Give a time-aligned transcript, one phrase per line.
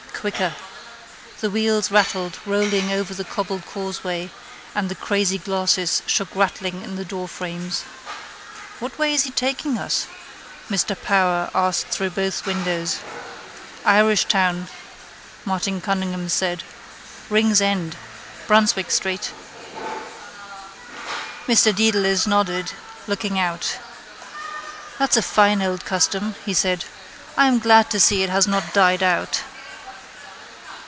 [0.21, 0.53] Quicker.
[1.39, 4.29] The wheels rattled rolling over the cobbled causeway
[4.75, 7.81] and the crazy glasses shook rattling in the doorframes.
[8.77, 10.05] —What way is he taking us?
[10.69, 12.99] Mr Power asked through both windows.
[13.83, 14.67] —Irishtown,
[15.43, 16.61] Martin Cunningham said.
[17.31, 17.95] Ringsend.
[18.45, 19.31] Brunswick street.
[21.47, 22.73] Mr Dedalus nodded,
[23.07, 23.77] looking out.
[24.99, 26.85] —That's a fine old custom, he said.
[27.35, 29.41] I am glad to see it has not died out.